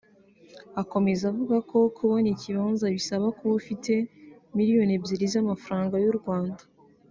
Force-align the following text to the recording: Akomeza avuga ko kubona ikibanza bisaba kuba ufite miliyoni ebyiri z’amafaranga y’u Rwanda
Akomeza 0.81 1.23
avuga 1.31 1.55
ko 1.69 1.77
kubona 1.97 2.27
ikibanza 2.35 2.85
bisaba 2.95 3.25
kuba 3.37 3.53
ufite 3.61 3.93
miliyoni 4.55 4.91
ebyiri 4.97 5.25
z’amafaranga 5.33 5.95
y’u 6.05 6.15
Rwanda 6.21 6.61